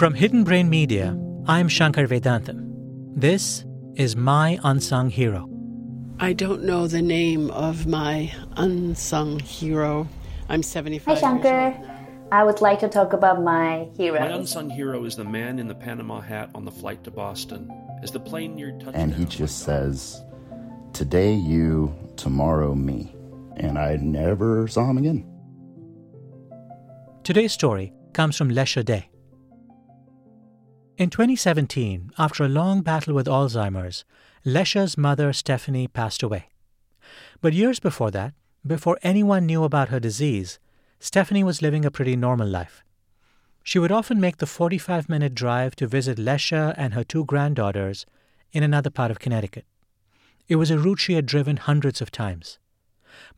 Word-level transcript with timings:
From 0.00 0.14
Hidden 0.14 0.44
Brain 0.44 0.70
Media, 0.70 1.14
I'm 1.46 1.68
Shankar 1.68 2.06
Vedantam. 2.06 2.72
This 3.14 3.66
is 3.96 4.16
My 4.16 4.58
Unsung 4.64 5.10
Hero. 5.10 5.46
I 6.18 6.32
don't 6.32 6.62
know 6.62 6.86
the 6.86 7.02
name 7.02 7.50
of 7.50 7.86
my 7.86 8.32
unsung 8.56 9.40
hero. 9.40 10.08
I'm 10.48 10.62
75 10.62 11.18
Hi, 11.18 11.20
Shankar. 11.20 11.76
I 12.32 12.44
would 12.44 12.62
like 12.62 12.80
to 12.80 12.88
talk 12.88 13.12
about 13.12 13.42
my 13.42 13.90
hero. 13.94 14.18
My 14.18 14.28
unsung 14.28 14.70
hero 14.70 15.04
is 15.04 15.16
the 15.16 15.24
man 15.24 15.58
in 15.58 15.68
the 15.68 15.74
Panama 15.74 16.22
hat 16.22 16.48
on 16.54 16.64
the 16.64 16.72
flight 16.72 17.04
to 17.04 17.10
Boston. 17.10 17.70
As 18.02 18.10
the 18.10 18.20
plane 18.20 18.56
neared 18.56 18.80
touchdown, 18.80 19.02
and 19.02 19.14
he 19.14 19.26
just 19.26 19.58
says, 19.64 20.22
Today 20.94 21.34
you, 21.34 21.94
tomorrow 22.16 22.74
me. 22.74 23.14
And 23.58 23.78
I 23.78 23.96
never 23.96 24.66
saw 24.66 24.88
him 24.88 24.96
again. 24.96 25.30
Today's 27.22 27.52
story 27.52 27.92
comes 28.14 28.34
from 28.38 28.48
Lesha 28.48 28.82
Day. 28.82 29.10
In 31.00 31.08
2017, 31.08 32.12
after 32.18 32.44
a 32.44 32.48
long 32.48 32.82
battle 32.82 33.14
with 33.14 33.26
Alzheimer's, 33.26 34.04
Lesha's 34.44 34.98
mother, 34.98 35.32
Stephanie, 35.32 35.88
passed 35.88 36.22
away. 36.22 36.50
But 37.40 37.54
years 37.54 37.80
before 37.80 38.10
that, 38.10 38.34
before 38.66 38.98
anyone 39.02 39.46
knew 39.46 39.64
about 39.64 39.88
her 39.88 39.98
disease, 39.98 40.58
Stephanie 40.98 41.42
was 41.42 41.62
living 41.62 41.86
a 41.86 41.90
pretty 41.90 42.16
normal 42.16 42.46
life. 42.46 42.84
She 43.64 43.78
would 43.78 43.90
often 43.90 44.20
make 44.20 44.36
the 44.36 44.46
45 44.46 45.08
minute 45.08 45.34
drive 45.34 45.74
to 45.76 45.86
visit 45.86 46.18
Lesha 46.18 46.74
and 46.76 46.92
her 46.92 47.02
two 47.02 47.24
granddaughters 47.24 48.04
in 48.52 48.62
another 48.62 48.90
part 48.90 49.10
of 49.10 49.20
Connecticut. 49.20 49.64
It 50.48 50.56
was 50.56 50.70
a 50.70 50.78
route 50.78 51.00
she 51.00 51.14
had 51.14 51.24
driven 51.24 51.56
hundreds 51.56 52.02
of 52.02 52.10
times. 52.10 52.58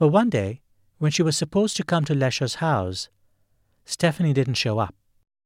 But 0.00 0.08
one 0.08 0.30
day, 0.30 0.62
when 0.98 1.12
she 1.12 1.22
was 1.22 1.36
supposed 1.36 1.76
to 1.76 1.84
come 1.84 2.04
to 2.06 2.14
Lesha's 2.14 2.56
house, 2.56 3.08
Stephanie 3.84 4.32
didn't 4.32 4.54
show 4.54 4.80
up. 4.80 4.96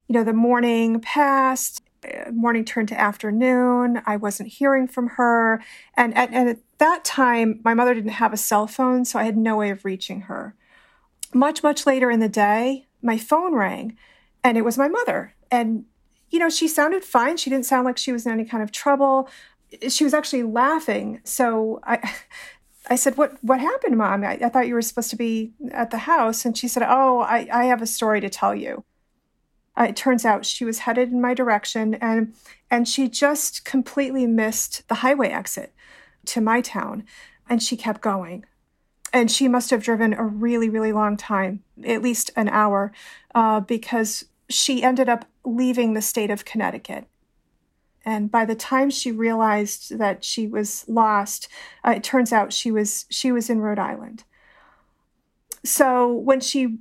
You 0.08 0.14
know, 0.14 0.24
the 0.24 0.32
morning 0.32 1.00
passed, 1.00 1.82
morning 2.32 2.64
turned 2.64 2.88
to 2.88 3.00
afternoon. 3.00 4.02
I 4.06 4.16
wasn't 4.16 4.50
hearing 4.50 4.88
from 4.88 5.08
her. 5.10 5.62
And 5.94 6.16
at, 6.16 6.30
and 6.32 6.48
at 6.48 6.58
that 6.78 7.04
time, 7.04 7.60
my 7.64 7.74
mother 7.74 7.94
didn't 7.94 8.10
have 8.10 8.32
a 8.32 8.36
cell 8.36 8.66
phone, 8.66 9.04
so 9.04 9.18
I 9.18 9.24
had 9.24 9.36
no 9.36 9.56
way 9.56 9.70
of 9.70 9.84
reaching 9.84 10.22
her. 10.22 10.54
Much, 11.34 11.62
much 11.62 11.86
later 11.86 12.10
in 12.10 12.20
the 12.20 12.28
day, 12.28 12.86
my 13.02 13.18
phone 13.18 13.54
rang 13.54 13.96
and 14.46 14.56
it 14.56 14.64
was 14.64 14.78
my 14.78 14.86
mother. 14.86 15.34
And, 15.50 15.84
you 16.30 16.38
know, 16.38 16.48
she 16.48 16.68
sounded 16.68 17.04
fine. 17.04 17.36
She 17.36 17.50
didn't 17.50 17.66
sound 17.66 17.84
like 17.84 17.98
she 17.98 18.12
was 18.12 18.26
in 18.26 18.32
any 18.32 18.44
kind 18.44 18.62
of 18.62 18.70
trouble. 18.70 19.28
She 19.88 20.04
was 20.04 20.14
actually 20.14 20.44
laughing. 20.44 21.20
So 21.24 21.80
I, 21.82 22.14
I 22.88 22.94
said, 22.94 23.16
"What 23.16 23.42
what 23.42 23.58
happened, 23.58 23.98
Mom? 23.98 24.22
I, 24.22 24.38
I, 24.40 24.48
thought 24.48 24.68
you 24.68 24.74
were 24.74 24.82
supposed 24.82 25.10
to 25.10 25.16
be 25.16 25.52
at 25.72 25.90
the 25.90 25.98
house." 25.98 26.44
And 26.44 26.56
she 26.56 26.68
said, 26.68 26.84
"Oh, 26.86 27.18
I, 27.18 27.48
I 27.52 27.64
have 27.64 27.82
a 27.82 27.86
story 27.86 28.20
to 28.20 28.28
tell 28.28 28.54
you." 28.54 28.84
Uh, 29.78 29.86
it 29.88 29.96
turns 29.96 30.24
out 30.24 30.46
she 30.46 30.64
was 30.64 30.80
headed 30.80 31.10
in 31.10 31.20
my 31.20 31.34
direction, 31.34 31.94
and 31.94 32.34
and 32.70 32.88
she 32.88 33.08
just 33.08 33.64
completely 33.64 34.26
missed 34.26 34.86
the 34.88 34.96
highway 34.96 35.28
exit 35.28 35.72
to 36.26 36.40
my 36.40 36.60
town, 36.60 37.04
and 37.48 37.62
she 37.62 37.76
kept 37.76 38.00
going, 38.00 38.44
and 39.12 39.30
she 39.30 39.48
must 39.48 39.70
have 39.70 39.82
driven 39.82 40.12
a 40.14 40.24
really 40.24 40.68
really 40.68 40.92
long 40.92 41.16
time, 41.16 41.62
at 41.84 42.02
least 42.02 42.30
an 42.36 42.48
hour, 42.48 42.92
uh, 43.34 43.60
because 43.60 44.24
she 44.48 44.82
ended 44.82 45.08
up 45.08 45.26
leaving 45.44 45.94
the 45.94 46.02
state 46.02 46.30
of 46.30 46.44
Connecticut. 46.44 47.06
And 48.04 48.30
by 48.30 48.44
the 48.44 48.54
time 48.54 48.88
she 48.90 49.10
realized 49.10 49.98
that 49.98 50.22
she 50.22 50.46
was 50.46 50.84
lost 50.88 51.48
uh, 51.84 51.90
it 51.90 52.04
turns 52.04 52.32
out 52.32 52.52
she 52.52 52.70
was 52.70 53.04
she 53.10 53.32
was 53.32 53.50
in 53.50 53.60
rhode 53.60 53.80
island. 53.80 54.24
So 55.64 56.12
when 56.12 56.40
she 56.40 56.78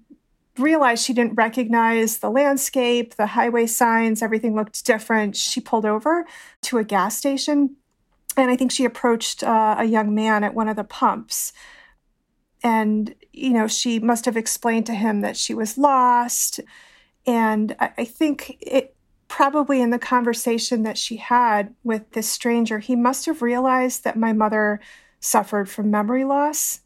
realized 0.57 1.03
she 1.03 1.13
didn't 1.13 1.35
recognize 1.35 2.19
the 2.19 2.29
landscape 2.29 3.15
the 3.15 3.27
highway 3.27 3.65
signs 3.65 4.21
everything 4.21 4.55
looked 4.55 4.85
different. 4.85 5.35
She 5.35 5.59
pulled 5.59 5.85
over 5.85 6.25
to 6.63 6.77
a 6.77 6.83
gas 6.83 7.17
station 7.17 7.75
and 8.37 8.51
i 8.51 8.57
think 8.57 8.71
she 8.71 8.85
approached 8.85 9.43
uh, 9.43 9.75
a 9.77 9.85
young 9.85 10.13
man 10.13 10.43
at 10.43 10.53
one 10.53 10.67
of 10.67 10.75
the 10.75 10.83
pumps. 10.83 11.53
And 12.63 13.13
you 13.31 13.51
know 13.51 13.67
she 13.67 13.99
must 13.99 14.25
have 14.25 14.37
explained 14.37 14.85
to 14.87 14.93
him 14.93 15.21
that 15.21 15.37
she 15.37 15.53
was 15.53 15.77
lost. 15.77 16.59
And 17.27 17.75
I, 17.79 17.91
I 17.99 18.05
think 18.05 18.57
it 18.59 18.95
probably 19.27 19.81
in 19.81 19.89
the 19.89 19.99
conversation 19.99 20.83
that 20.83 20.97
she 20.97 21.17
had 21.17 21.73
with 21.83 22.11
this 22.11 22.29
stranger, 22.29 22.79
he 22.79 22.95
must 22.95 23.25
have 23.25 23.41
realized 23.41 24.03
that 24.03 24.17
my 24.17 24.33
mother 24.33 24.79
suffered 25.19 25.69
from 25.69 25.91
memory 25.91 26.23
loss. 26.23 26.81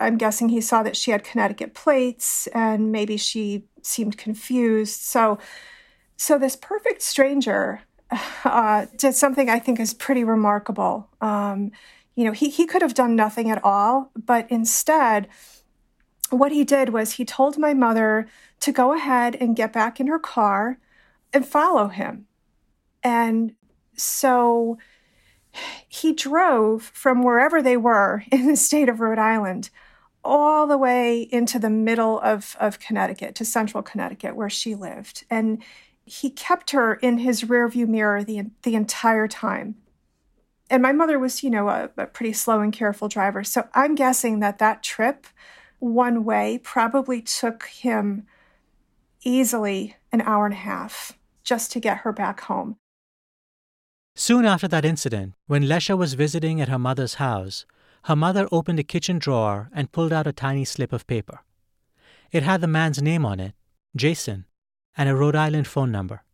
I'm 0.00 0.16
guessing 0.16 0.48
he 0.48 0.60
saw 0.60 0.82
that 0.82 0.96
she 0.96 1.10
had 1.10 1.24
Connecticut 1.24 1.74
plates 1.74 2.46
and 2.48 2.92
maybe 2.92 3.16
she 3.16 3.64
seemed 3.82 4.16
confused. 4.16 5.00
So, 5.00 5.38
so 6.16 6.38
this 6.38 6.56
perfect 6.56 7.02
stranger 7.02 7.82
uh, 8.44 8.86
did 8.96 9.14
something 9.14 9.50
I 9.50 9.58
think 9.58 9.80
is 9.80 9.94
pretty 9.94 10.24
remarkable. 10.24 11.08
Um, 11.20 11.72
you 12.14 12.24
know, 12.24 12.32
he, 12.32 12.50
he 12.50 12.66
could 12.66 12.82
have 12.82 12.94
done 12.94 13.14
nothing 13.14 13.50
at 13.50 13.64
all, 13.64 14.10
but 14.16 14.50
instead, 14.50 15.28
what 16.30 16.52
he 16.52 16.64
did 16.64 16.90
was 16.90 17.12
he 17.12 17.24
told 17.24 17.58
my 17.58 17.74
mother 17.74 18.28
to 18.60 18.72
go 18.72 18.92
ahead 18.92 19.36
and 19.36 19.56
get 19.56 19.72
back 19.72 20.00
in 20.00 20.08
her 20.08 20.18
car 20.18 20.78
and 21.32 21.46
follow 21.46 21.88
him. 21.88 22.26
And 23.02 23.54
so 23.94 24.78
he 25.88 26.12
drove 26.12 26.82
from 26.82 27.22
wherever 27.22 27.62
they 27.62 27.76
were 27.76 28.24
in 28.32 28.46
the 28.46 28.56
state 28.56 28.88
of 28.88 29.00
Rhode 29.00 29.18
Island 29.18 29.70
all 30.24 30.66
the 30.66 30.78
way 30.78 31.22
into 31.30 31.58
the 31.58 31.70
middle 31.70 32.20
of, 32.20 32.56
of 32.60 32.78
Connecticut, 32.78 33.34
to 33.36 33.44
central 33.44 33.82
Connecticut, 33.82 34.36
where 34.36 34.50
she 34.50 34.74
lived. 34.74 35.24
And 35.30 35.62
he 36.04 36.30
kept 36.30 36.70
her 36.72 36.94
in 36.94 37.18
his 37.18 37.44
rearview 37.44 37.86
mirror 37.86 38.24
the, 38.24 38.50
the 38.62 38.74
entire 38.74 39.28
time. 39.28 39.76
And 40.70 40.82
my 40.82 40.92
mother 40.92 41.18
was, 41.18 41.42
you 41.42 41.50
know, 41.50 41.68
a, 41.68 41.90
a 41.96 42.06
pretty 42.06 42.32
slow 42.32 42.60
and 42.60 42.72
careful 42.72 43.08
driver. 43.08 43.44
So 43.44 43.68
I'm 43.74 43.94
guessing 43.94 44.40
that 44.40 44.58
that 44.58 44.82
trip 44.82 45.26
one 45.78 46.24
way 46.24 46.60
probably 46.62 47.22
took 47.22 47.66
him 47.66 48.26
easily 49.22 49.96
an 50.12 50.20
hour 50.22 50.44
and 50.44 50.54
a 50.54 50.58
half 50.58 51.18
just 51.44 51.72
to 51.72 51.80
get 51.80 51.98
her 51.98 52.12
back 52.12 52.40
home. 52.42 52.76
Soon 54.14 54.44
after 54.44 54.66
that 54.68 54.84
incident, 54.84 55.34
when 55.46 55.62
Lesha 55.62 55.96
was 55.96 56.14
visiting 56.14 56.60
at 56.60 56.68
her 56.68 56.78
mother's 56.78 57.14
house, 57.14 57.64
her 58.08 58.16
mother 58.16 58.48
opened 58.50 58.78
a 58.78 58.82
kitchen 58.82 59.18
drawer 59.18 59.68
and 59.74 59.92
pulled 59.92 60.14
out 60.14 60.26
a 60.26 60.32
tiny 60.32 60.64
slip 60.64 60.94
of 60.94 61.06
paper. 61.06 61.40
It 62.32 62.42
had 62.42 62.62
the 62.62 62.66
man's 62.66 63.02
name 63.02 63.26
on 63.26 63.38
it, 63.38 63.52
Jason, 63.94 64.46
and 64.96 65.10
a 65.10 65.14
Rhode 65.14 65.36
Island 65.36 65.66
phone 65.66 65.92
number. 65.92 66.24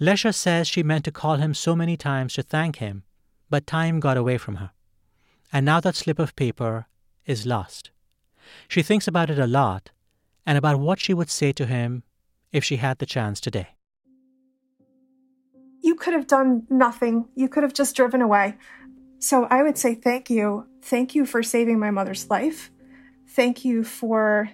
Lesha 0.00 0.32
says 0.32 0.68
she 0.68 0.84
meant 0.84 1.04
to 1.04 1.10
call 1.10 1.38
him 1.38 1.54
so 1.54 1.74
many 1.74 1.96
times 1.96 2.34
to 2.34 2.42
thank 2.44 2.76
him, 2.76 3.02
but 3.50 3.66
time 3.66 3.98
got 3.98 4.16
away 4.16 4.38
from 4.38 4.56
her. 4.56 4.70
And 5.52 5.66
now 5.66 5.80
that 5.80 5.96
slip 5.96 6.20
of 6.20 6.36
paper 6.36 6.86
is 7.24 7.46
lost. 7.46 7.90
She 8.68 8.82
thinks 8.82 9.08
about 9.08 9.28
it 9.28 9.40
a 9.40 9.46
lot 9.48 9.90
and 10.46 10.56
about 10.56 10.78
what 10.78 11.00
she 11.00 11.12
would 11.12 11.30
say 11.30 11.50
to 11.52 11.66
him 11.66 12.04
if 12.52 12.62
she 12.62 12.76
had 12.76 12.98
the 12.98 13.06
chance 13.06 13.40
today 13.40 13.76
you 15.86 15.94
could 15.94 16.14
have 16.14 16.26
done 16.26 16.66
nothing. 16.68 17.28
You 17.36 17.48
could 17.48 17.62
have 17.62 17.72
just 17.72 17.94
driven 17.94 18.20
away. 18.20 18.56
So 19.18 19.44
I 19.44 19.62
would 19.62 19.78
say 19.78 19.94
thank 19.94 20.28
you. 20.28 20.66
Thank 20.86 21.14
you 21.16 21.26
for 21.26 21.42
saving 21.42 21.80
my 21.80 21.90
mother's 21.90 22.30
life. 22.30 22.70
Thank 23.30 23.64
you 23.64 23.82
for 23.82 24.50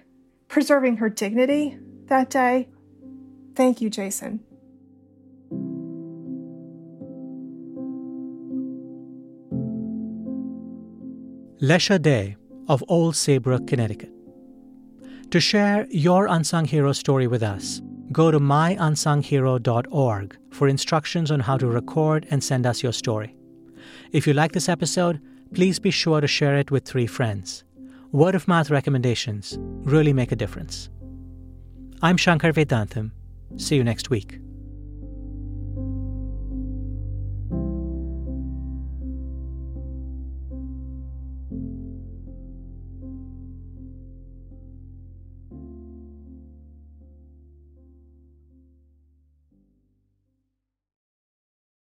preserving 0.47 0.97
her 0.97 1.07
dignity 1.07 1.77
that 2.05 2.31
day. 2.31 2.69
Thank 3.55 3.81
you, 3.81 3.91
Jason. 3.91 4.39
Lesha 11.61 12.01
Day 12.01 12.35
of 12.67 12.83
Old 12.87 13.15
Saybrook, 13.15 13.67
Connecticut. 13.67 14.11
To 15.29 15.39
share 15.39 15.85
your 15.91 16.25
unsung 16.25 16.65
hero 16.65 16.93
story 16.93 17.27
with 17.27 17.43
us, 17.43 17.79
go 18.11 18.31
to 18.31 18.39
myunsunghero.org 18.39 20.37
for 20.49 20.67
instructions 20.67 21.29
on 21.29 21.41
how 21.41 21.59
to 21.59 21.67
record 21.67 22.25
and 22.31 22.43
send 22.43 22.65
us 22.65 22.81
your 22.81 22.91
story. 22.91 23.35
If 24.11 24.25
you 24.25 24.33
like 24.33 24.53
this 24.53 24.67
episode, 24.67 25.21
please 25.53 25.79
be 25.79 25.91
sure 25.91 26.19
to 26.19 26.27
share 26.27 26.57
it 26.57 26.71
with 26.71 26.83
three 26.83 27.07
friends. 27.07 27.63
Word 28.11 28.35
of 28.35 28.47
mouth 28.47 28.69
recommendations 28.71 29.57
really 29.59 30.13
make 30.13 30.31
a 30.31 30.35
difference. 30.35 30.89
I'm 32.01 32.17
Shankar 32.17 32.51
Vedantam. 32.51 33.11
See 33.57 33.75
you 33.75 33.83
next 33.83 34.09
week. 34.09 34.39